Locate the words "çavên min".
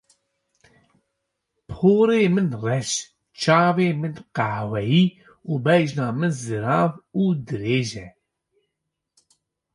3.41-4.15